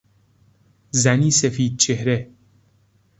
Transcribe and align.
زنی 0.91 1.31
سفید 1.31 1.77
چهره 1.79 2.29